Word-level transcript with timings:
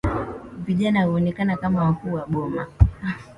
Vijana 0.65 1.03
huonekana 1.05 1.57
kama 1.57 1.83
wakuu 1.83 2.13
wa 2.13 2.25
boma 2.25 2.67